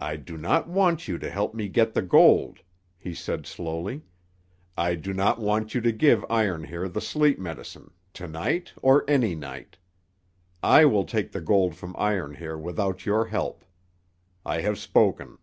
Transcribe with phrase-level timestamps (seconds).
[0.00, 2.62] "I do not want you to help me get the gold,"
[2.98, 4.02] he said slowly.
[4.76, 9.04] "I do not want you to give Iron Hair the sleep medicine, to night, or
[9.08, 9.78] any night.
[10.64, 13.64] I will take the gold from Iron Hair without your help.
[14.44, 15.38] I have spoken."